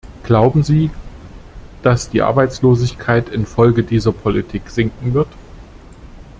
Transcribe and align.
Glauben 0.23 0.63
Sie, 0.63 0.89
dass 1.83 2.09
die 2.09 2.23
Arbeitslosigkeit 2.23 3.29
infolge 3.29 3.83
dieser 3.83 4.11
Politik 4.11 4.67
sinken 4.71 5.13
wird? 5.13 5.27